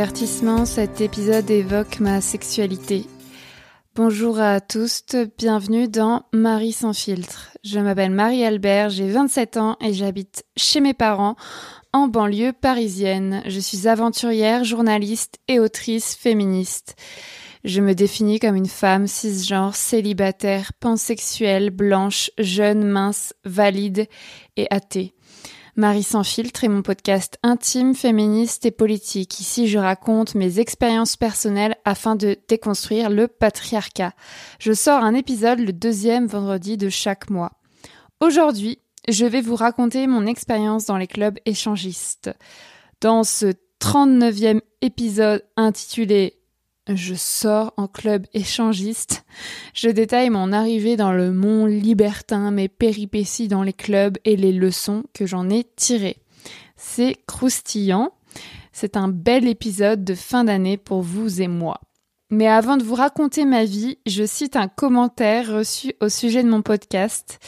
[0.00, 3.04] Avertissement, cet épisode évoque ma sexualité.
[3.94, 5.02] Bonjour à tous,
[5.36, 7.50] bienvenue dans Marie sans filtre.
[7.64, 11.36] Je m'appelle Marie-Albert, j'ai 27 ans et j'habite chez mes parents
[11.92, 13.42] en banlieue parisienne.
[13.44, 16.96] Je suis aventurière, journaliste et autrice féministe.
[17.64, 24.06] Je me définis comme une femme cisgenre, célibataire, pansexuelle, blanche, jeune, mince, valide
[24.56, 25.12] et athée.
[25.76, 29.40] Marie sans filtre est mon podcast intime, féministe et politique.
[29.40, 34.12] Ici, je raconte mes expériences personnelles afin de déconstruire le patriarcat.
[34.58, 37.52] Je sors un épisode le deuxième vendredi de chaque mois.
[38.20, 42.30] Aujourd'hui, je vais vous raconter mon expérience dans les clubs échangistes.
[43.00, 46.39] Dans ce 39e épisode intitulé
[46.94, 49.24] je sors en club échangiste.
[49.74, 54.52] Je détaille mon arrivée dans le monde libertin, mes péripéties dans les clubs et les
[54.52, 56.18] leçons que j'en ai tirées.
[56.76, 58.12] C'est croustillant.
[58.72, 61.80] C'est un bel épisode de fin d'année pour vous et moi.
[62.30, 66.48] Mais avant de vous raconter ma vie, je cite un commentaire reçu au sujet de
[66.48, 67.40] mon podcast.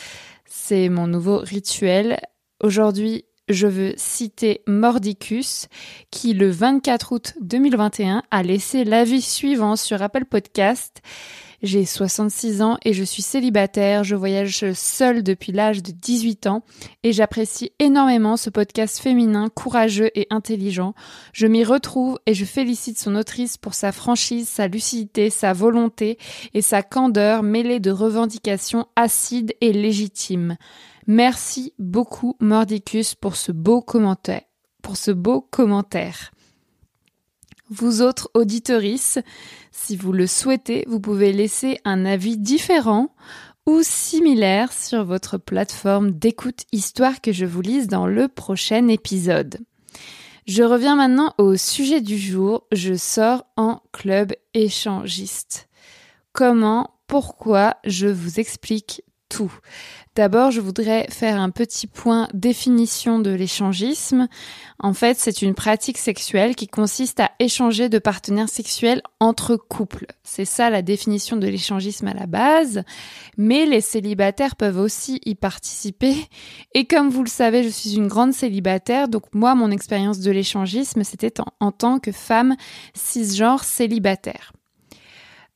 [0.44, 2.18] C'est mon nouveau rituel.
[2.60, 5.68] Aujourd'hui, je veux citer Mordicus,
[6.10, 11.02] qui le 24 août 2021 a laissé l'avis suivant sur Apple Podcast.
[11.62, 16.64] J'ai 66 ans et je suis célibataire, je voyage seule depuis l'âge de 18 ans
[17.04, 20.92] et j'apprécie énormément ce podcast féminin, courageux et intelligent.
[21.32, 26.18] Je m'y retrouve et je félicite son autrice pour sa franchise, sa lucidité, sa volonté
[26.52, 30.56] et sa candeur mêlée de revendications acides et légitimes.
[31.06, 34.42] Merci beaucoup Mordicus pour ce beau commentaire.
[37.70, 39.18] Vous autres auditorices,
[39.70, 43.14] si vous le souhaitez, vous pouvez laisser un avis différent
[43.66, 49.58] ou similaire sur votre plateforme d'écoute histoire que je vous lise dans le prochain épisode.
[50.46, 52.66] Je reviens maintenant au sujet du jour.
[52.72, 55.68] Je sors en club échangiste.
[56.32, 59.52] Comment, pourquoi, je vous explique tout.
[60.14, 64.28] D'abord, je voudrais faire un petit point définition de l'échangisme.
[64.78, 70.04] En fait, c'est une pratique sexuelle qui consiste à échanger de partenaires sexuels entre couples.
[70.22, 72.82] C'est ça la définition de l'échangisme à la base.
[73.38, 76.14] Mais les célibataires peuvent aussi y participer.
[76.74, 80.30] Et comme vous le savez, je suis une grande célibataire, donc moi, mon expérience de
[80.30, 82.54] l'échangisme, c'était en, en tant que femme
[82.94, 84.52] cisgenre célibataire.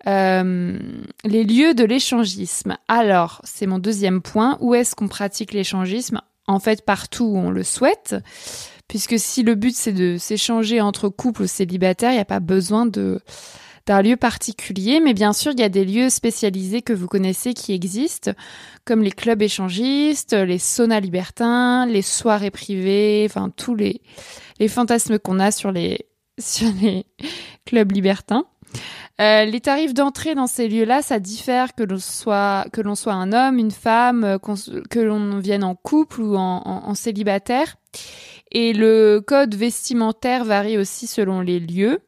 [0.09, 0.78] Euh,
[1.25, 2.77] les lieux de l'échangisme.
[2.89, 4.56] Alors, c'est mon deuxième point.
[4.61, 6.21] Où est-ce qu'on pratique l'échangisme?
[6.47, 8.15] En fait, partout où on le souhaite.
[8.89, 12.87] Puisque si le but c'est de s'échanger entre couples célibataires, il n'y a pas besoin
[12.87, 13.21] de
[13.87, 17.55] d'un lieu particulier, mais bien sûr, il y a des lieux spécialisés que vous connaissez
[17.55, 18.33] qui existent,
[18.84, 24.03] comme les clubs échangistes, les saunas libertins, les soirées privées, enfin tous les,
[24.59, 26.06] les fantasmes qu'on a sur les,
[26.41, 27.06] sur les
[27.65, 28.45] clubs libertins.
[29.19, 33.15] Euh, les tarifs d'entrée dans ces lieux-là, ça diffère que l'on soit que l'on soit
[33.15, 37.77] un homme, une femme, euh, que l'on vienne en couple ou en, célibataire.
[38.53, 42.00] Et le code vestimentaire varie aussi selon les lieux.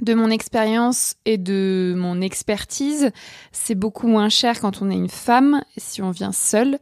[0.00, 3.10] De mon expérience et de mon expertise,
[3.52, 6.80] c'est beaucoup moins cher quand on est une femme, si on vient seul,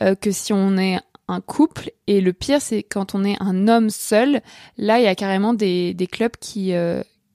[0.00, 0.98] euh, que si on est
[1.28, 1.90] un couple.
[2.06, 4.40] Et le pire, c'est quand on est un homme seul.
[4.78, 6.72] Là, il y a carrément des, clubs qui,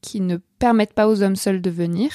[0.02, 2.12] qui ne permettent pas aux hommes seuls de venir.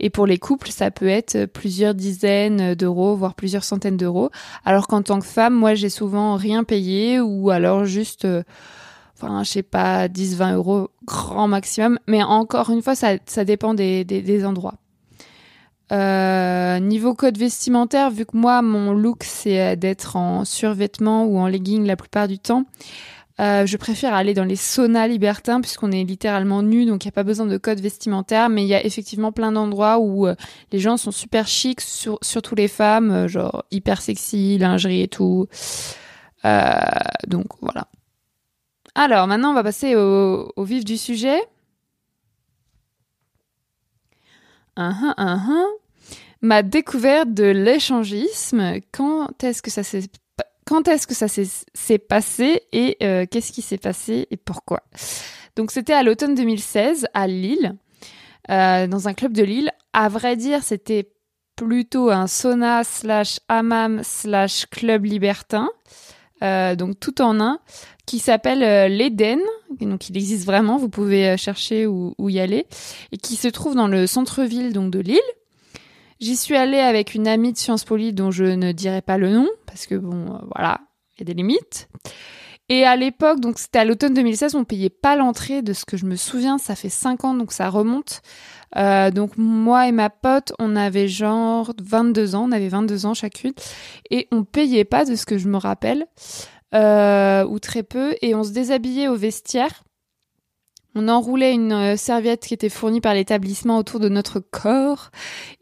[0.00, 4.30] Et pour les couples, ça peut être plusieurs dizaines d'euros, voire plusieurs centaines d'euros.
[4.64, 8.42] Alors qu'en tant que femme, moi, j'ai souvent rien payé ou alors juste, euh,
[9.16, 11.98] enfin, sais pas, 10, 20 euros grand maximum.
[12.06, 14.74] Mais encore une fois, ça, ça dépend des endroits.
[15.90, 21.46] Euh, niveau code vestimentaire, vu que moi, mon look, c'est d'être en survêtement ou en
[21.46, 22.64] legging la plupart du temps,
[23.40, 27.10] euh, je préfère aller dans les saunas libertins puisqu'on est littéralement nu, donc il n'y
[27.10, 28.48] a pas besoin de code vestimentaire.
[28.48, 30.34] Mais il y a effectivement plein d'endroits où euh,
[30.72, 35.46] les gens sont super chics, surtout les femmes, euh, genre hyper sexy, lingerie et tout.
[37.26, 37.86] donc voilà.
[38.94, 41.38] Alors maintenant, on va passer au, vif du sujet.
[44.76, 45.66] Uh -huh, uh -huh.
[46.40, 50.08] Ma découverte de l'échangisme, quand est-ce que ça s'est
[50.68, 54.82] quand est-ce que ça s'est passé et euh, qu'est-ce qui s'est passé et pourquoi
[55.56, 57.74] Donc c'était à l'automne 2016 à Lille,
[58.50, 59.70] euh, dans un club de Lille.
[59.94, 61.10] À vrai dire, c'était
[61.56, 65.70] plutôt un sauna slash hammam slash club libertin,
[66.42, 67.60] euh, donc tout en un,
[68.04, 69.40] qui s'appelle l'Eden.
[69.80, 72.66] Donc il existe vraiment, vous pouvez chercher où y aller,
[73.10, 75.18] et qui se trouve dans le centre-ville donc de Lille.
[76.20, 79.30] J'y suis allée avec une amie de Sciences Po dont je ne dirai pas le
[79.30, 80.80] nom parce que bon, euh, voilà,
[81.14, 81.88] il y a des limites.
[82.68, 85.96] Et à l'époque, donc c'était à l'automne 2016, on payait pas l'entrée de ce que
[85.96, 88.20] je me souviens, ça fait 5 ans, donc ça remonte.
[88.76, 93.14] Euh, donc moi et ma pote, on avait genre 22 ans, on avait 22 ans
[93.14, 93.54] chacune,
[94.10, 96.06] et on payait pas de ce que je me rappelle,
[96.74, 99.84] euh, ou très peu, et on se déshabillait au vestiaire.
[101.00, 105.10] On enroulait une euh, serviette qui était fournie par l'établissement autour de notre corps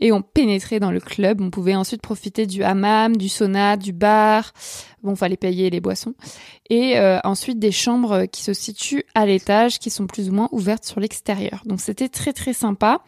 [0.01, 1.43] et on pénétrait dans le club.
[1.43, 4.53] On pouvait ensuite profiter du hammam, du sauna, du bar.
[5.03, 6.15] Bon, fallait payer les boissons.
[6.71, 10.49] Et euh, ensuite des chambres qui se situent à l'étage, qui sont plus ou moins
[10.53, 11.61] ouvertes sur l'extérieur.
[11.67, 13.03] Donc c'était très très sympa.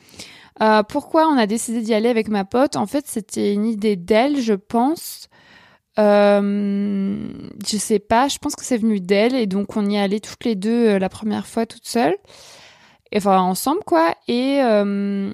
[0.61, 2.77] Euh, pourquoi on a décidé d'y aller avec ma pote?
[2.77, 5.28] En fait, c'était une idée d'elle, je pense.
[5.99, 7.29] Euh,
[7.67, 10.21] je sais pas, je pense que c'est venu d'elle et donc on y est allé
[10.21, 12.17] toutes les deux euh, la première fois toute seule,
[13.15, 14.15] enfin ensemble quoi.
[14.29, 15.33] Et euh,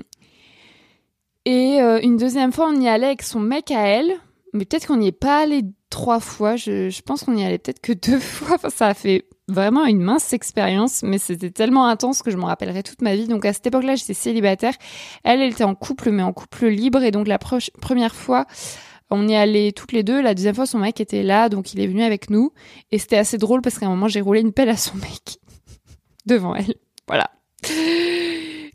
[1.45, 4.15] et une deuxième fois on y allait avec son mec à elle,
[4.55, 6.57] mais peut-être qu'on n'y est pas allé trois fois.
[6.57, 8.57] Je, je pense qu'on y allait peut-être que deux fois.
[8.57, 12.47] Enfin, ça a fait vraiment une mince expérience, mais c'était tellement intense que je m'en
[12.47, 13.29] rappellerai toute ma vie.
[13.29, 14.75] Donc à cette époque-là, j'étais célibataire.
[15.23, 17.03] Elle, elle était en couple, mais en couple libre.
[17.03, 18.47] Et donc la première fois,
[19.15, 20.21] on y allait toutes les deux.
[20.21, 22.53] La deuxième fois, son mec était là, donc il est venu avec nous.
[22.93, 25.39] Et c'était assez drôle parce qu'à un moment, j'ai roulé une pelle à son mec
[26.27, 26.75] devant elle.
[27.07, 27.31] Voilà.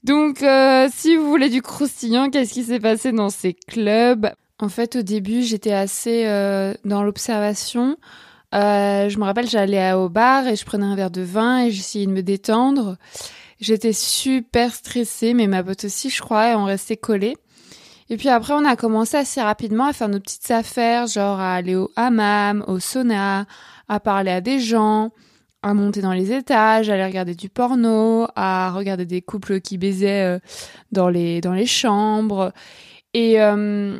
[0.03, 4.31] Donc, euh, si vous voulez du croustillant, qu'est-ce qui s'est passé dans ces clubs?
[4.59, 7.97] En fait, au début, j'étais assez euh, dans l'observation.
[8.55, 11.71] Euh, je me rappelle, j'allais au bar et je prenais un verre de vin et
[11.71, 12.97] j'essayais de me détendre.
[13.59, 17.35] J'étais super stressée, mais ma pote aussi, je crois, et on restait collés.
[18.09, 21.53] Et puis après, on a commencé assez rapidement à faire nos petites affaires, genre à
[21.53, 23.45] aller au hammam, au sauna,
[23.87, 25.11] à parler à des gens,
[25.61, 29.77] à monter dans les étages, à aller regarder du porno, à regarder des couples qui
[29.77, 30.39] baisaient euh,
[30.91, 32.51] dans les dans les chambres.
[33.13, 33.99] Et euh,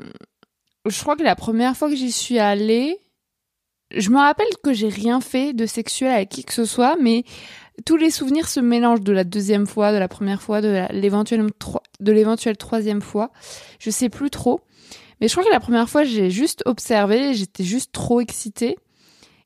[0.86, 2.98] je crois que la première fois que j'y suis allée,
[3.96, 7.24] je me rappelle que j'ai rien fait de sexuel avec qui que ce soit, mais
[7.86, 11.48] tous les souvenirs se mélangent de la deuxième fois, de la première fois, de l'éventuelle
[12.00, 13.32] de troisième fois.
[13.80, 14.62] Je sais plus trop.
[15.22, 18.78] Mais je crois que la première fois, j'ai juste observé, j'étais juste trop excitée.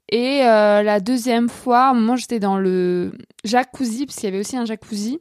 [0.09, 3.13] Et euh, la deuxième fois, moment, j'étais dans le
[3.43, 5.19] jacuzzi, parce qu'il y avait aussi un jacuzzi.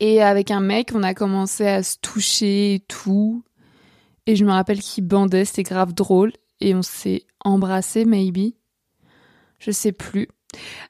[0.00, 3.44] Et avec un mec, on a commencé à se toucher et tout.
[4.26, 6.32] Et je me rappelle qu'il bandait, c'était grave drôle.
[6.62, 8.54] Et on s'est embrassé, maybe.
[9.58, 10.28] Je sais plus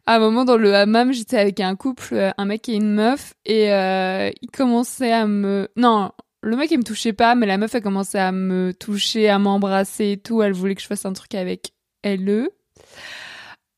[0.06, 2.92] à un moment dans le hammam, j'étais avec un couple, euh, un mec et une
[2.92, 5.68] meuf, et euh, il commençait à me...
[5.76, 6.10] Non,
[6.42, 9.38] le mec il me touchait pas, mais la meuf a commencé à me toucher, à
[9.38, 10.42] m'embrasser et tout.
[10.42, 11.72] Elle voulait que je fasse un truc avec
[12.02, 12.48] elle.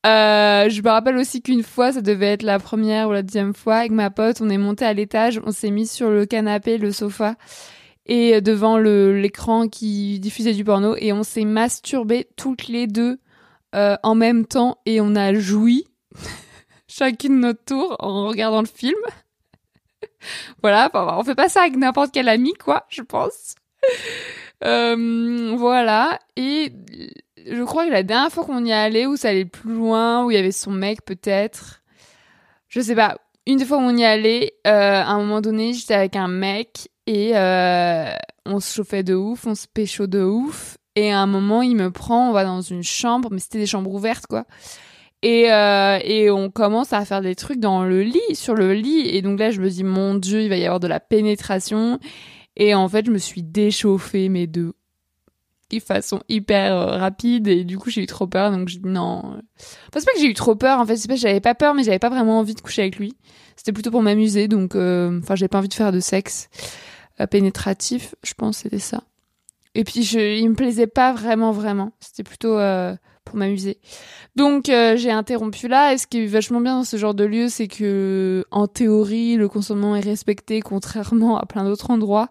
[0.05, 3.53] Euh, je me rappelle aussi qu'une fois, ça devait être la première ou la deuxième
[3.53, 6.77] fois, avec ma pote, on est monté à l'étage, on s'est mis sur le canapé,
[6.77, 7.35] le sofa,
[8.05, 13.19] et devant l'écran qui diffusait du porno, et on s'est masturbé toutes les deux
[13.75, 15.85] euh, en même temps et on a joui
[16.87, 18.99] chacune notre tour en regardant le film.
[20.61, 23.55] voilà, on fait pas ça avec n'importe quel ami, quoi, je pense.
[24.63, 26.71] Euh, voilà, et
[27.45, 30.31] je crois que la dernière fois qu'on y allait, où ça allait plus loin, où
[30.31, 31.83] il y avait son mec peut-être,
[32.69, 36.15] je sais pas, une fois on y allait, euh, à un moment donné, j'étais avec
[36.15, 37.33] un mec et
[38.45, 41.75] on se chauffait de ouf, on se pécho de ouf, et à un moment, il
[41.75, 44.45] me prend, on va dans une chambre, mais c'était des chambres ouvertes, quoi.
[45.21, 49.09] Et, euh, et on commence à faire des trucs dans le lit, sur le lit.
[49.09, 51.99] Et donc là, je me dis, mon Dieu, il va y avoir de la pénétration.
[52.55, 54.73] Et en fait, je me suis déchauffée, mais de
[55.79, 57.47] façon hyper euh, rapide.
[57.47, 58.51] Et du coup, j'ai eu trop peur.
[58.51, 59.17] Donc, je dis non.
[59.17, 59.41] Enfin,
[59.95, 60.79] c'est pas que j'ai eu trop peur.
[60.79, 62.83] En fait, c'est pas que j'avais pas peur, mais j'avais pas vraiment envie de coucher
[62.83, 63.13] avec lui.
[63.55, 64.47] C'était plutôt pour m'amuser.
[64.47, 66.49] Donc, euh, enfin, j'avais pas envie de faire de sexe
[67.29, 68.15] pénétratif.
[68.23, 69.03] Je pense c'était ça.
[69.75, 71.91] Et puis, je, il me plaisait pas vraiment, vraiment.
[71.99, 72.95] C'était plutôt euh,
[73.25, 73.77] pour m'amuser.
[74.37, 75.93] Donc, euh, j'ai interrompu là.
[75.93, 79.35] Et ce qui est vachement bien dans ce genre de lieu, c'est que, en théorie,
[79.35, 82.29] le consentement est respecté, contrairement à plein d'autres endroits.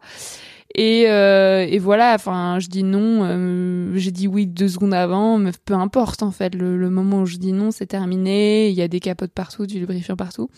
[0.75, 3.21] Et, euh, et voilà, enfin, je dis non.
[3.25, 6.55] Euh, j'ai dit oui deux secondes avant, mais peu importe en fait.
[6.55, 8.71] Le, le moment où je dis non, c'est terminé.
[8.71, 10.49] Il y a des capotes partout, du lubrifiant partout.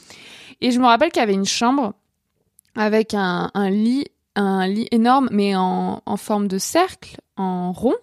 [0.60, 1.94] Et je me rappelle qu'il y avait une chambre
[2.76, 7.94] avec un, un lit un lit énorme, mais en, en forme de cercle, en rond.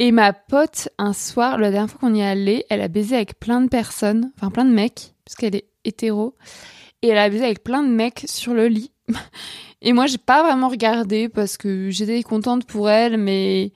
[0.00, 3.16] Et ma pote, un soir, la dernière fois qu'on y est allé, elle a baisé
[3.16, 6.36] avec plein de personnes, enfin plein de mecs, parce qu'elle est hétéro.
[7.02, 8.92] Et elle a baisé avec plein de mecs sur le lit.
[9.80, 13.72] Et moi, j'ai pas vraiment regardé parce que j'étais contente pour elle, mais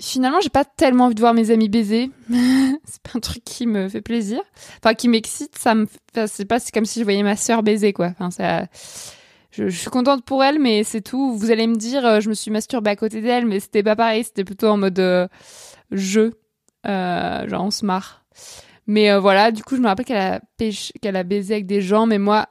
[0.00, 2.10] finalement, j'ai pas tellement envie de voir mes amis baiser.
[2.30, 4.40] c'est pas un truc qui me fait plaisir.
[4.78, 5.56] Enfin, qui m'excite.
[5.56, 5.86] Ça me,
[6.26, 8.08] c'est pas, c'est comme si je voyais ma sœur baiser, quoi.
[8.08, 8.66] Enfin, ça,
[9.56, 11.36] je, suis contente pour elle, mais c'est tout.
[11.36, 13.96] Vous allez me dire, euh, je me suis masturbée à côté d'elle, mais c'était pas
[13.96, 14.24] pareil.
[14.24, 15.26] C'était plutôt en mode euh,
[15.90, 16.34] jeu.
[16.84, 18.24] genre, on se marre.
[18.86, 20.40] Mais voilà, du coup, je me rappelle qu'elle a,
[21.02, 22.46] qu'elle a baisé avec des gens, mais moi,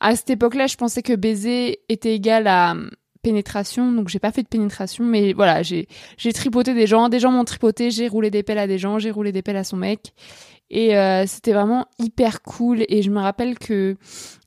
[0.00, 2.74] à cette époque-là, je pensais que baiser était égal à
[3.22, 7.20] pénétration, donc j'ai pas fait de pénétration, mais voilà, j'ai j'ai tripoté des gens, des
[7.20, 9.64] gens m'ont tripoté, j'ai roulé des pelles à des gens, j'ai roulé des pelles à
[9.64, 10.12] son mec,
[10.70, 12.84] et euh, c'était vraiment hyper cool.
[12.88, 13.96] Et je me rappelle que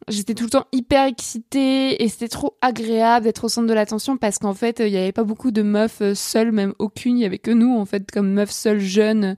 [0.08, 4.18] j'étais tout le temps hyper excitée et c'était trop agréable d'être au centre de l'attention
[4.18, 7.22] parce qu'en fait, il y avait pas beaucoup de meufs euh, seules, même aucune, il
[7.22, 9.36] y avait que nous en fait, comme meufs seules jeunes,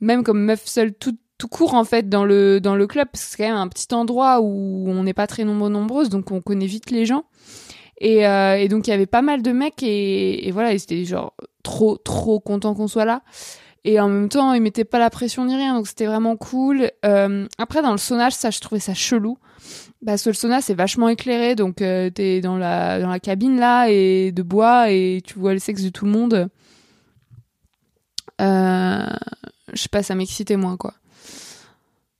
[0.00, 3.08] même comme meufs seules tout tout court en fait dans le dans le club.
[3.12, 6.08] Parce que c'est quand même un petit endroit où on n'est pas très nombreux nombreuses
[6.08, 7.24] donc on connaît vite les gens.
[8.00, 10.76] Et, euh, et donc il y avait pas mal de mecs et, et voilà, ils
[10.76, 13.22] étaient genre trop trop contents qu'on soit là.
[13.84, 16.90] Et en même temps, ils mettaient pas la pression ni rien, donc c'était vraiment cool.
[17.04, 19.38] Euh, après, dans le sauna, ça, je trouvais ça chelou.
[20.04, 23.58] Parce que le sauna, c'est vachement éclairé, donc euh, t'es dans la, dans la cabine
[23.58, 26.48] là, et de bois, et tu vois le sexe de tout le monde.
[28.40, 29.06] Euh,
[29.72, 30.94] je sais pas, ça m'excitait moins, quoi.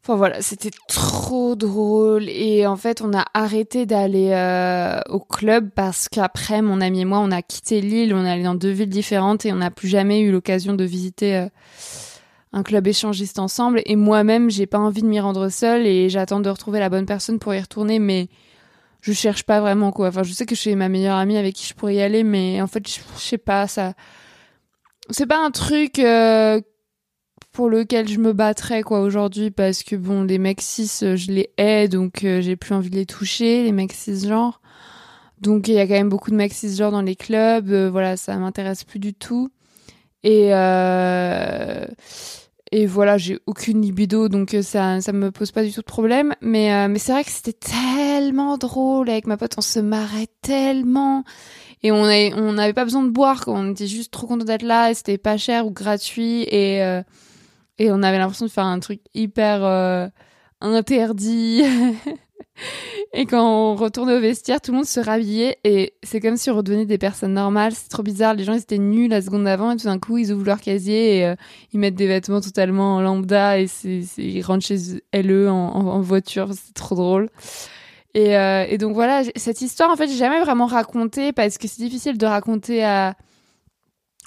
[0.08, 5.68] Enfin voilà, c'était trop drôle et en fait on a arrêté d'aller euh, au club
[5.74, 8.70] parce qu'après mon ami et moi on a quitté l'île, on est allé dans deux
[8.70, 11.48] villes différentes et on n'a plus jamais eu l'occasion de visiter euh,
[12.54, 16.40] un club échangiste ensemble et moi-même j'ai pas envie de m'y rendre seule et j'attends
[16.40, 18.28] de retrouver la bonne personne pour y retourner mais
[19.02, 20.08] je cherche pas vraiment quoi.
[20.08, 22.24] Enfin je sais que je suis ma meilleure amie avec qui je pourrais y aller
[22.24, 23.92] mais en fait je, sais pas ça
[25.10, 26.62] c'est pas un truc euh,
[27.58, 31.32] pour lequel je me battrais quoi aujourd'hui parce que bon les mecs cis euh, je
[31.32, 34.60] les hais donc euh, j'ai plus envie de les toucher les mecs cisgenres.
[35.40, 38.16] Donc il y a quand même beaucoup de mecs cisgenres dans les clubs euh, voilà
[38.16, 39.50] ça m'intéresse plus du tout.
[40.22, 40.50] Et
[42.70, 46.36] et voilà j'ai aucune libido donc ça ça me pose pas du tout de problème.
[46.40, 51.24] Mais mais c'est vrai que c'était tellement drôle avec ma pote on se marrait tellement.
[51.82, 54.92] Et on on n'avait pas besoin de boire on était juste trop content d'être là
[54.92, 56.42] et c'était pas cher ou gratuit.
[56.42, 57.02] Et
[57.78, 60.08] et on avait l'impression de faire un truc hyper euh,
[60.60, 61.62] interdit.
[63.12, 66.50] et quand on retournait au vestiaire, tout le monde se rhabillait et c'est comme si
[66.50, 67.72] on redevenait des personnes normales.
[67.74, 68.34] C'est trop bizarre.
[68.34, 70.60] Les gens ils étaient nus la seconde d'avant et tout d'un coup ils ouvrent leur
[70.60, 71.36] casier et euh,
[71.72, 73.66] ils mettent des vêtements totalement lambda et
[74.16, 76.50] ils rentrent chez eux en, en, voiture.
[76.52, 77.30] C'est trop drôle.
[78.14, 81.68] Et, euh, et donc voilà, cette histoire en fait j'ai jamais vraiment raconté parce que
[81.68, 83.14] c'est difficile de raconter à.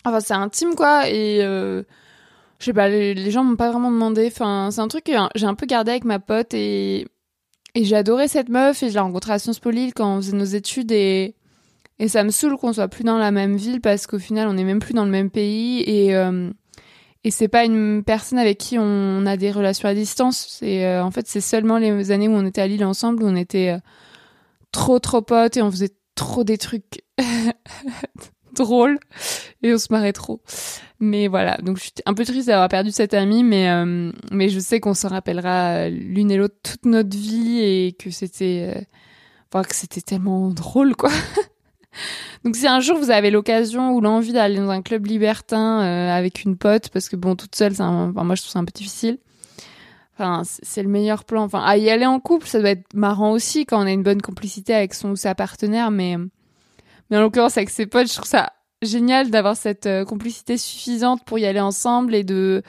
[0.06, 1.44] Enfin c'est intime quoi et
[2.62, 4.28] je sais pas, les, gens m'ont pas vraiment demandé.
[4.28, 7.08] Enfin, c'est un truc que j'ai un peu gardé avec ma pote et,
[7.74, 10.22] et j'ai adoré cette meuf et je l'ai rencontrée à Sciences Po Lille quand on
[10.22, 11.36] faisait nos études et,
[12.08, 14.64] ça me saoule qu'on soit plus dans la même ville parce qu'au final on est
[14.64, 16.50] même plus dans le même pays et, euh,
[17.30, 20.60] c'est pas une personne avec qui on a des relations à distance.
[20.64, 23.36] Euh, en fait, c'est seulement les années où on était à Lille ensemble où on
[23.36, 23.80] était euh,
[24.72, 27.04] trop trop potes et on faisait trop des trucs
[28.54, 29.00] drôles
[29.64, 30.42] et on se marrait trop.
[31.00, 34.50] Mais voilà, donc je suis un peu triste d'avoir perdu cette amie, mais euh, mais
[34.50, 38.86] je sais qu'on s'en rappellera l'une et l'autre toute notre vie et que c'était,
[39.54, 41.10] euh, que c'était tellement drôle quoi.
[42.46, 46.10] donc si un jour vous avez l'occasion ou l'envie d'aller dans un club libertin euh,
[46.12, 48.74] avec une pote, parce que bon toute seule, enfin, moi je trouve ça un peu
[48.74, 49.18] difficile.
[50.22, 51.44] Enfin, c'est le meilleur plan.
[51.44, 54.04] Enfin, à y aller en couple, ça doit être marrant aussi quand on a une
[54.04, 56.18] bonne complicité avec son ou sa partenaire, mais
[57.12, 61.24] mais en l'occurrence avec ses potes, je trouve ça génial d'avoir cette euh, complicité suffisante
[61.26, 62.64] pour y aller ensemble et de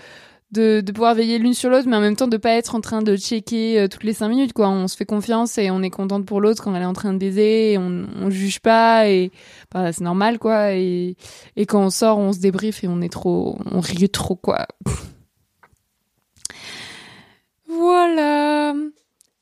[0.53, 2.83] de, de pouvoir veiller l'une sur l'autre, mais en même temps de pas être en
[2.83, 4.69] train de checker euh, toutes les cinq minutes, quoi.
[4.69, 7.15] On se fait confiance et on est contente pour l'autre quand elle est en train
[7.15, 9.33] de baiser, et on, on juge pas et
[9.73, 10.75] bah, c'est normal, quoi.
[10.75, 11.17] Et,
[11.57, 14.67] et quand on sort, on se débriefe et on est trop, on rit trop, quoi.
[17.67, 18.75] voilà.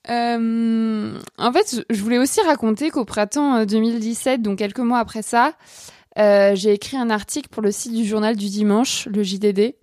[0.08, 5.54] Euh, en fait, je voulais aussi raconter qu'au printemps 2017, donc quelques mois après ça,
[6.18, 9.74] euh, j'ai écrit un article pour le site du journal du dimanche, le JDD,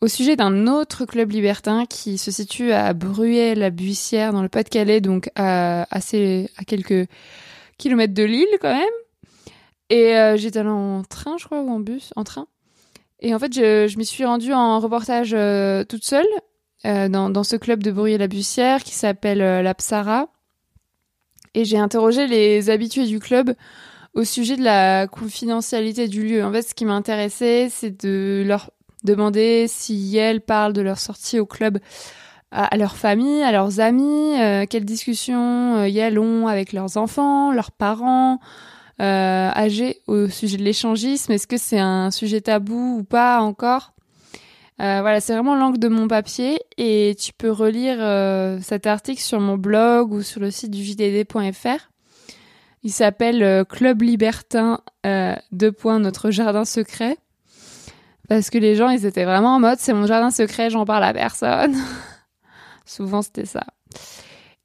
[0.00, 5.30] au sujet d'un autre club libertin qui se situe à Bruay-la-Buissière dans le Pas-de-Calais, donc
[5.36, 7.08] à, assez, à quelques
[7.78, 8.88] kilomètres de Lille quand même.
[9.90, 12.46] Et euh, j'étais en train, je crois, ou en bus, en train.
[13.20, 16.26] Et en fait, je, je m'y suis rendue en reportage euh, toute seule
[16.84, 20.28] dans, dans, ce club de Bruay-la-Buissière qui s'appelle la Psara.
[21.54, 23.54] Et j'ai interrogé les habitués du club
[24.14, 26.44] au sujet de la confidentialité du lieu.
[26.44, 28.70] En fait, ce qui m'intéressait, c'est de leur
[29.04, 31.78] demander si elles parlent de leur sortie au club
[32.52, 37.50] à, leur famille, à leurs amis, euh, quelles discussions euh, elles ont avec leurs enfants,
[37.50, 38.40] leurs parents
[39.00, 41.32] euh, âgés au sujet de l'échangisme.
[41.32, 43.91] Est-ce que c'est un sujet tabou ou pas encore?
[44.80, 49.20] Euh, Voilà, c'est vraiment l'angle de mon papier et tu peux relire euh, cet article
[49.20, 51.90] sur mon blog ou sur le site du jdd.fr.
[52.82, 54.80] Il s'appelle euh, Club Libertin
[55.52, 57.16] deux points notre jardin secret
[58.28, 61.04] parce que les gens, ils étaient vraiment en mode c'est mon jardin secret, j'en parle
[61.04, 61.76] à personne.
[62.86, 63.66] Souvent, c'était ça.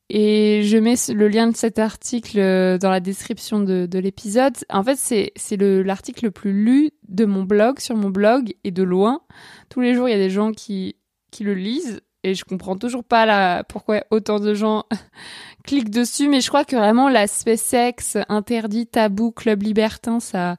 [0.09, 4.53] Et je mets le lien de cet article euh, dans la description de, de l'épisode.
[4.69, 8.71] En fait, c'est, c'est l'article le, plus lu de mon blog, sur mon blog, et
[8.71, 9.21] de loin.
[9.69, 10.95] Tous les jours, il y a des gens qui,
[11.31, 14.85] qui le lisent, et je comprends toujours pas là, pourquoi autant de gens
[15.65, 20.55] cliquent dessus, mais je crois que vraiment l'aspect sexe, interdit, tabou, club libertin, ça,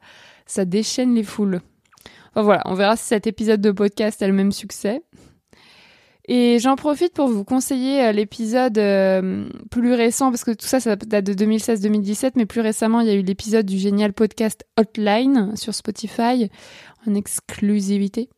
[0.47, 1.61] ça déchaîne les foules.
[2.31, 5.03] Enfin voilà, on verra si cet épisode de podcast a le même succès.
[6.31, 10.79] Et j'en profite pour vous conseiller euh, l'épisode euh, plus récent, parce que tout ça,
[10.79, 14.67] ça date de 2016-2017, mais plus récemment, il y a eu l'épisode du génial podcast
[14.77, 16.51] Hotline sur Spotify,
[17.07, 18.29] en exclusivité,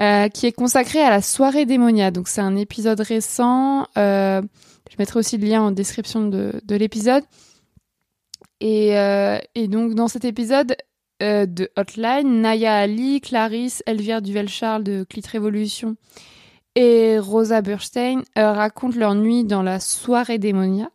[0.00, 2.12] euh, qui est consacré à la soirée démonia.
[2.12, 3.88] Donc c'est un épisode récent.
[3.96, 4.42] je
[4.96, 7.24] mettrai aussi le lien en description de, de l'épisode.
[8.60, 8.90] Et,
[9.54, 10.76] et, donc dans cet épisode
[11.20, 15.96] de Hotline, Naya Ali, Clarisse, Elvire Duvel-Charles de Clit Révolution
[16.76, 20.90] et Rosa Burstein euh, racontent leur nuit dans la soirée démonia,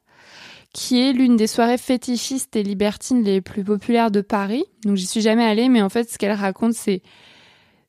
[0.74, 4.64] qui est l'une des soirées fétichistes et libertines les plus populaires de Paris.
[4.86, 7.02] Donc j'y suis jamais allée, mais en fait ce qu'elles racontent c'est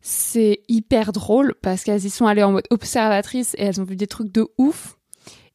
[0.01, 3.95] c'est hyper drôle parce qu'elles y sont allées en mode observatrice et elles ont vu
[3.95, 4.99] des trucs de ouf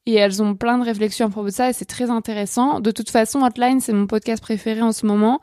[0.08, 2.80] et elles ont plein de réflexions à propos de ça et c'est très intéressant.
[2.80, 5.42] De toute façon, Hotline, c'est mon podcast préféré en ce moment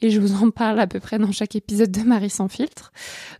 [0.00, 2.92] et je vous en parle à peu près dans chaque épisode de Marie sans filtre.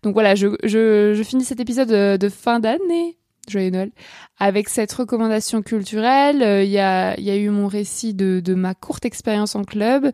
[0.03, 3.93] Donc voilà, je, je, je finis cet épisode de, fin d'année, joyeux Noël,
[4.41, 6.65] avec cette recommandation culturelle.
[6.65, 10.11] Il y, a, y a eu mon récit de, de ma courte expérience en club.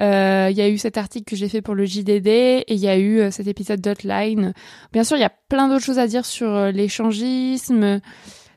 [0.00, 2.78] Euh, il y a eu cet article que j'ai fait pour le JDD et il
[2.78, 4.54] y a eu euh, cet épisode d'Hotline.
[4.92, 8.00] Bien sûr, il y a plein d'autres choses à dire sur euh, l'échangisme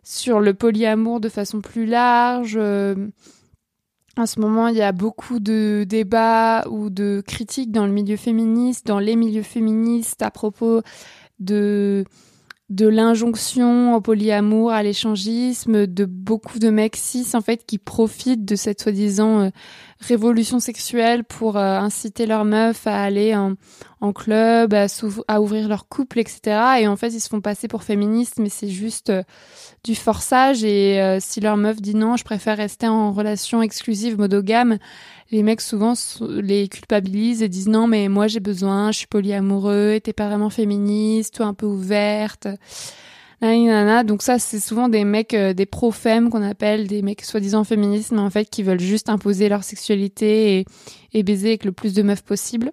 [0.09, 2.57] sur le polyamour de façon plus large.
[2.57, 2.95] Euh,
[4.17, 8.17] en ce moment, il y a beaucoup de débats ou de critiques dans le milieu
[8.17, 10.81] féministe, dans les milieux féministes à propos
[11.39, 12.05] de
[12.69, 18.45] de l'injonction au polyamour, à l'échangisme, de beaucoup de mecs cis en fait qui profitent
[18.45, 19.49] de cette soi-disant euh,
[19.99, 24.85] révolution sexuelle pour euh, inciter leurs meufs à aller en, club, à,
[25.27, 26.41] à, ouvrir leur couple, etc.
[26.81, 29.23] Et en fait, ils se font passer pour féministes, mais c'est juste euh,
[29.83, 30.63] du forçage.
[30.63, 34.77] Et si leur meuf dit non, je préfère rester en relation exclusive, monogame,
[35.31, 35.93] les mecs souvent
[36.29, 40.49] les culpabilisent et disent non mais moi j'ai besoin, je suis polyamoureux, t'es pas vraiment
[40.49, 42.47] féministe, toi un peu ouverte.
[43.41, 48.11] Donc ça c'est souvent des mecs, euh, des pro-femmes qu'on appelle, des mecs soi-disant féministes
[48.11, 50.65] mais en fait qui veulent juste imposer leur sexualité et,
[51.13, 52.71] et baiser avec le plus de meufs possible.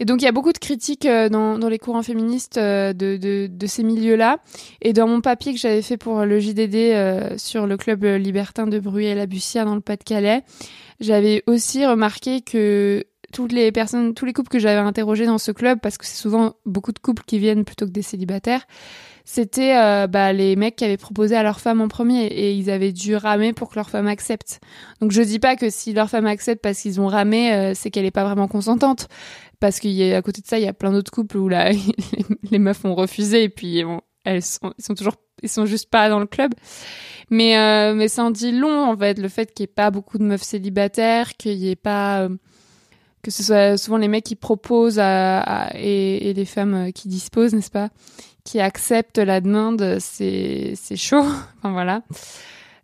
[0.00, 2.94] Et donc il y a beaucoup de critiques euh, dans, dans les courants féministes euh,
[2.94, 4.38] de, de, ces milieux-là.
[4.80, 8.66] Et dans mon papier que j'avais fait pour le JDD euh, sur le club libertin
[8.66, 10.42] de Bruyères-la-Bussière dans le Pas-de-Calais,
[11.00, 15.52] j'avais aussi remarqué que toutes les personnes, tous les couples que j'avais interrogés dans ce
[15.52, 18.66] club, parce que c'est souvent beaucoup de couples qui viennent plutôt que des célibataires,
[19.24, 22.68] c'était euh, bah, les mecs qui avaient proposé à leur femme en premier et ils
[22.68, 24.60] avaient dû ramer pour que leur femme accepte.
[25.00, 27.90] Donc je dis pas que si leur femme accepte parce qu'ils ont ramé, euh, c'est
[27.90, 29.08] qu'elle est pas vraiment consentante.
[29.60, 31.70] Parce qu'à côté de ça, il y a plein d'autres couples où là,
[32.50, 33.84] les meufs ont refusé et puis
[34.24, 36.52] elles sont, toujours, ils sont juste pas dans le club.
[37.30, 39.92] Mais euh, mais ça en dit long en fait, le fait qu'il y ait pas
[39.92, 42.28] beaucoup de meufs célibataires, qu'il y ait pas
[43.22, 47.54] que ce soit souvent les mecs qui proposent à, et, et, les femmes qui disposent,
[47.54, 47.90] n'est-ce pas,
[48.44, 51.24] qui acceptent la demande, c'est c'est chaud.
[51.58, 52.02] enfin voilà.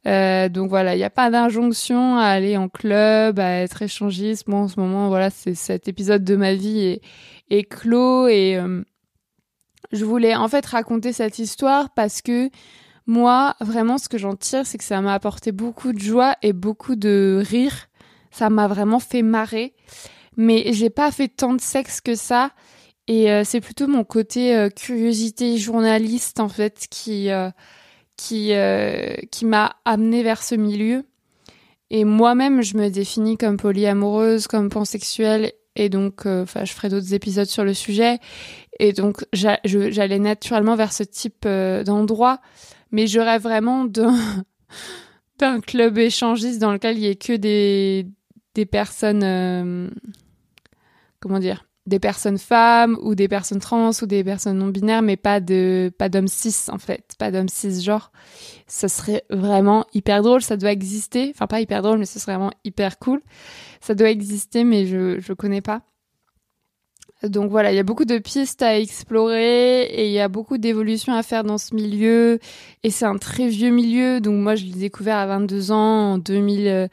[0.06, 4.46] Euh, donc voilà, il n'y a pas d'injonction à aller en club, à être échangiste.
[4.46, 7.00] Moi en ce moment, voilà, c'est cet épisode de ma vie est,
[7.50, 8.82] est clos et euh,
[9.92, 12.50] je voulais en fait raconter cette histoire parce que
[13.06, 16.52] moi, vraiment, ce que j'en tire, c'est que ça m'a apporté beaucoup de joie et
[16.52, 17.88] beaucoup de rire.
[18.32, 19.74] Ça m'a vraiment fait marrer
[20.36, 22.50] mais j'ai pas fait tant de sexe que ça.
[23.08, 27.50] Et euh, c'est plutôt mon côté euh, curiosité journaliste en fait qui euh,
[28.16, 28.52] qui
[29.30, 31.04] qui m'a amené vers ce milieu.
[31.90, 37.14] Et moi-même, je me définis comme polyamoureuse, comme pansexuelle, et donc, enfin, je ferai d'autres
[37.14, 38.18] épisodes sur le sujet.
[38.80, 42.40] Et donc, j'allais naturellement vers ce type d'endroit,
[42.90, 44.16] mais rêve vraiment d'un
[45.38, 48.06] d'un club échangiste dans lequel il y ait que des
[48.54, 49.22] des personnes
[51.20, 55.16] comment dire des personnes femmes ou des personnes trans ou des personnes non binaires mais
[55.16, 58.10] pas de pas d'hommes cis en fait pas d'hommes cis genre
[58.66, 62.34] ça serait vraiment hyper drôle ça doit exister enfin pas hyper drôle mais ce serait
[62.34, 63.22] vraiment hyper cool
[63.80, 65.82] ça doit exister mais je je connais pas
[67.22, 70.58] donc voilà, il y a beaucoup de pistes à explorer et il y a beaucoup
[70.58, 72.38] d'évolutions à faire dans ce milieu.
[72.82, 74.20] Et c'est un très vieux milieu.
[74.20, 76.90] Donc moi, je l'ai découvert à 22 ans, en 2000,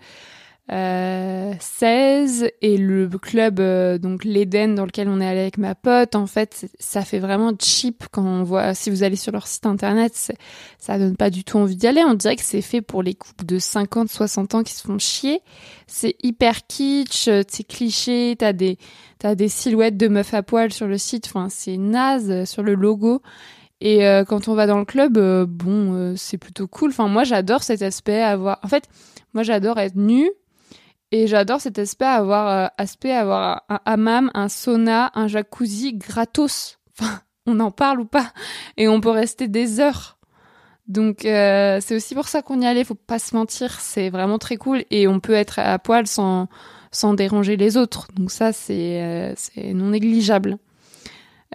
[0.72, 5.76] euh, 16 et le club euh, donc l'Eden dans lequel on est allé avec ma
[5.76, 9.46] pote en fait ça fait vraiment cheap quand on voit si vous allez sur leur
[9.46, 10.34] site internet
[10.78, 12.02] ça donne pas du tout envie d'y aller.
[12.06, 14.98] On dirait que c'est fait pour les couples de 50 60 ans qui se font
[15.00, 15.42] chier.
[15.86, 18.78] C'est hyper kitsch c'est cliché t'as des
[19.20, 22.76] t'as des silhouettes de meufs à poil sur le site enfin c'est naze sur le
[22.76, 23.22] logo.
[23.82, 26.92] Et euh, quand on va dans le club euh, bon c'est plutôt cool.
[26.92, 28.88] Enfin moi j'adore cet aspect avoir en fait
[29.34, 30.32] moi j'adore être nue
[31.14, 36.80] et j'adore cet aspect avoir, euh, aspect avoir un hammam, un sauna, un jacuzzi gratos.
[37.00, 38.34] Enfin, on en parle ou pas.
[38.78, 40.18] Et on peut rester des heures.
[40.88, 44.40] Donc euh, c'est aussi pour ça qu'on y allait, faut pas se mentir, c'est vraiment
[44.40, 46.50] très cool et on peut être à poil sans
[46.92, 48.08] sans déranger les autres.
[48.16, 49.34] Donc ça c'est euh,
[49.74, 50.58] non négligeable.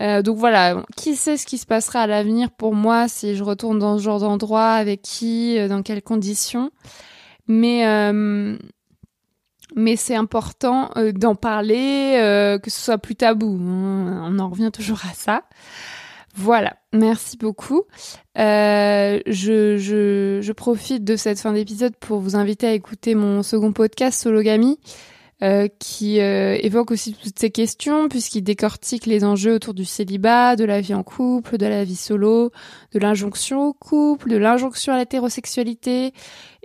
[0.01, 3.81] donc voilà, qui sait ce qui se passera à l'avenir pour moi si je retourne
[3.81, 6.71] dans ce genre d'endroit, avec qui, dans quelles conditions.
[7.49, 7.85] Mais
[9.77, 13.59] mais c'est important euh, d'en parler, euh, que ce soit plus tabou.
[13.61, 15.43] On en revient toujours à ça.
[16.35, 17.83] Voilà, merci beaucoup.
[18.39, 23.43] Euh, je, je, je, profite de cette fin d'épisode pour vous inviter à écouter mon
[23.43, 24.79] second podcast Sologamy.
[25.41, 30.57] Euh, qui euh, évoque aussi toutes ces questions puisqu'il décortique les enjeux autour du célibat,
[30.57, 32.51] de la vie en couple, de la vie solo,
[32.93, 36.13] de l'injonction au couple, de l'injonction à l'hétérosexualité.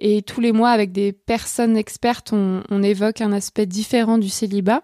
[0.05, 4.83] Et tous les mois, avec des personnes expertes, on, évoque un aspect différent du célibat.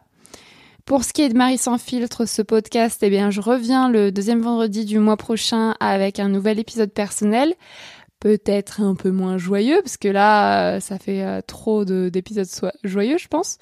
[0.85, 4.39] Pour ce qui est de Marie sans filtre, ce podcast, eh je reviens le deuxième
[4.39, 7.53] vendredi du mois prochain avec un nouvel épisode personnel
[8.19, 12.47] peut-être un peu moins joyeux, parce que là, euh, ça fait euh, trop d'épisodes
[12.83, 13.57] joyeux, je pense.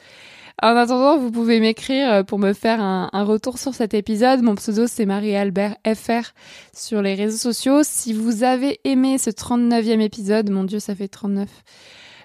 [0.63, 4.41] En attendant, vous pouvez m'écrire euh, pour me faire un, retour sur cet épisode.
[4.41, 6.34] Mon pseudo, c'est Marie-Albert FR
[6.74, 7.82] sur les réseaux sociaux.
[7.84, 11.48] Si vous avez aimé ce 39e épisode, mon Dieu, ça fait 39.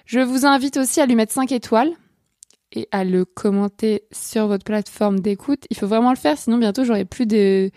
[0.05, 1.91] Je vous invite aussi à lui mettre 5 étoiles
[2.71, 5.65] et à le commenter sur votre plateforme d'écoute.
[5.69, 7.69] Il faut vraiment le faire, sinon bientôt j'aurai plus de,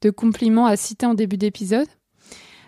[0.00, 1.88] de compliments à citer en début d'épisode.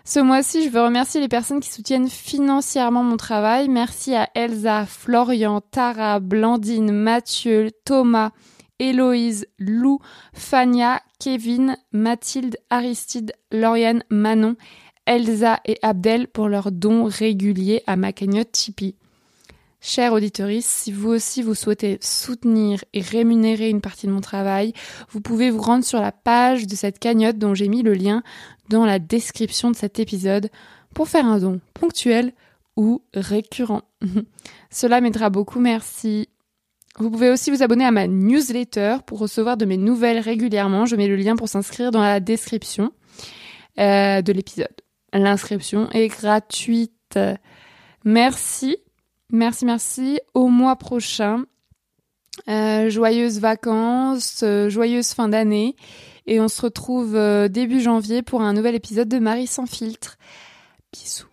[0.07, 3.67] Ce mois-ci, je veux remercier les personnes qui soutiennent financièrement mon travail.
[3.67, 8.31] Merci à Elsa, Florian, Tara, Blandine, Mathieu, Thomas,
[8.79, 9.99] Héloïse, Lou,
[10.31, 14.55] Fania, Kevin, Mathilde, Aristide, Lauriane, Manon,
[15.05, 18.95] Elsa et Abdel pour leurs dons réguliers à ma cagnotte Tipeee.
[19.79, 24.73] Chers auditeurs, si vous aussi vous souhaitez soutenir et rémunérer une partie de mon travail,
[25.11, 28.23] vous pouvez vous rendre sur la page de cette cagnotte dont j'ai mis le lien
[28.69, 30.49] dans la description de cet épisode
[30.93, 32.33] pour faire un don ponctuel
[32.75, 33.83] ou récurrent.
[34.69, 36.29] Cela m'aidera beaucoup, merci.
[36.97, 40.85] Vous pouvez aussi vous abonner à ma newsletter pour recevoir de mes nouvelles régulièrement.
[40.85, 42.91] Je mets le lien pour s'inscrire dans la description
[43.79, 44.67] euh, de l'épisode.
[45.13, 47.19] L'inscription est gratuite.
[48.03, 48.77] Merci
[49.31, 50.19] Merci, merci.
[50.33, 51.43] Au mois prochain.
[52.47, 55.75] Euh, joyeuses vacances, euh, joyeuse fin d'année.
[56.27, 60.17] Et on se retrouve euh, début janvier pour un nouvel épisode de Marie sans filtre.
[60.91, 61.27] Bisous.